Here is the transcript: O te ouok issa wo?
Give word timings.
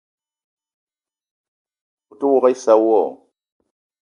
O 2.11 2.13
te 2.19 2.25
ouok 2.29 2.45
issa 2.53 2.73
wo? 2.85 2.99